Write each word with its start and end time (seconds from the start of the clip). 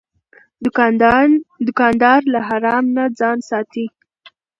دوکاندار 1.67 2.19
له 2.33 2.39
حرام 2.47 2.85
نه 2.95 3.03
ځان 3.19 3.37
ساتي. 3.49 3.85